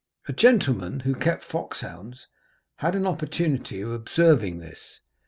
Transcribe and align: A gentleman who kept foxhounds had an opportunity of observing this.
A 0.27 0.33
gentleman 0.33 1.01
who 1.01 1.13
kept 1.13 1.45
foxhounds 1.45 2.25
had 2.77 2.95
an 2.95 3.05
opportunity 3.05 3.81
of 3.81 3.91
observing 3.91 4.57
this. 4.57 4.99